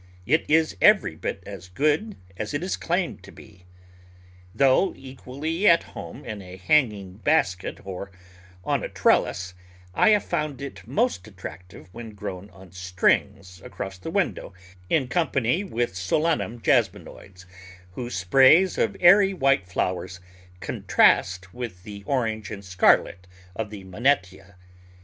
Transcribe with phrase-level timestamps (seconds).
[0.25, 3.65] It is every bit as good as it is claimed to be.
[4.55, 8.09] Though equally at home in a hanging basket or
[8.63, 9.53] on a trellis,
[9.93, 12.71] I have found it most attractive Digitized by Google Eleven] WitUS «37 when grown on
[12.71, 14.53] strings across the window
[14.89, 17.45] in com pany with Solanum jasminoides,
[17.91, 20.19] whose sprays of airy white flowers
[20.61, 24.55] contrast with the orange and scarlet of the Manettia.